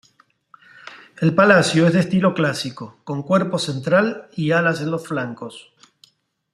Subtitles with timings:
[1.21, 5.73] El Palacio es de estilo clásico, con cuerpo central y alas en los flancos.